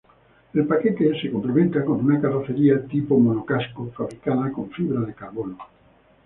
[0.55, 5.59] El paquete se complementa con una carrocería tipo monocasco, fabricada con fibra de carbono.